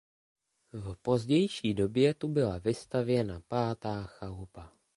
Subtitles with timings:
[0.73, 4.71] V pozdější době tu byla vystavěna pátá chalupa.